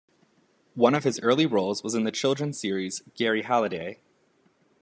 One 0.73 0.95
of 0.95 1.03
his 1.03 1.19
early 1.19 1.45
roles 1.45 1.83
was 1.83 1.93
in 1.93 2.05
the 2.05 2.11
children's 2.11 2.59
series 2.59 3.03
"Garry 3.13 3.43
Halliday". 3.43 3.99